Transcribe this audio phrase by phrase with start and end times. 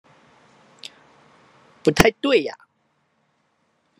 [1.83, 2.57] 不太對啊！